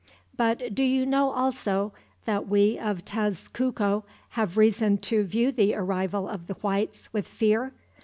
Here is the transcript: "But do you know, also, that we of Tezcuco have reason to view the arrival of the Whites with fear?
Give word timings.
"But 0.35 0.73
do 0.73 0.81
you 0.83 1.05
know, 1.05 1.29
also, 1.29 1.93
that 2.25 2.47
we 2.47 2.79
of 2.79 3.05
Tezcuco 3.05 4.01
have 4.29 4.57
reason 4.57 4.97
to 4.97 5.23
view 5.23 5.51
the 5.51 5.75
arrival 5.75 6.27
of 6.27 6.47
the 6.47 6.55
Whites 6.55 7.09
with 7.13 7.27
fear? 7.27 7.71